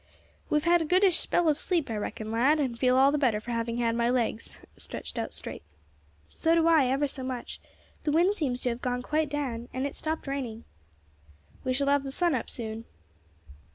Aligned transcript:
"We 0.49 0.55
have 0.55 0.63
had 0.63 0.81
a 0.81 0.85
goodish 0.85 1.19
spell 1.19 1.47
of 1.47 1.59
sleep, 1.59 1.87
I 1.91 1.95
reckon, 1.95 2.31
lad, 2.31 2.59
and 2.59 2.73
I 2.73 2.77
feel 2.79 2.95
all 2.97 3.11
the 3.11 3.19
better 3.19 3.39
for 3.39 3.51
having 3.51 3.77
had 3.77 3.93
my 3.95 4.09
legs 4.09 4.63
stretched 4.75 5.19
out 5.19 5.31
straight." 5.31 5.61
"So 6.27 6.55
do 6.55 6.67
I, 6.67 6.87
ever 6.87 7.05
so 7.05 7.21
much; 7.21 7.61
the 8.03 8.09
wind 8.11 8.33
seems 8.33 8.61
to 8.61 8.69
have 8.69 8.81
gone 8.81 9.03
quite 9.03 9.29
down, 9.29 9.69
and 9.75 9.85
it 9.85 9.89
has 9.89 9.97
stopped 9.99 10.25
raining." 10.25 10.63
"We 11.63 11.73
shall 11.73 11.85
have 11.85 12.01
the 12.01 12.11
sun 12.11 12.33
up 12.33 12.49
soon." 12.49 12.85